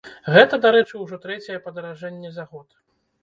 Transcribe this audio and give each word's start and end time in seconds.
Гэта, 0.35 0.57
дарэчы, 0.63 0.93
ужо 1.03 1.19
трэцяе 1.27 1.59
падаражэнне 1.67 2.29
за 2.39 2.47
год. 2.55 2.67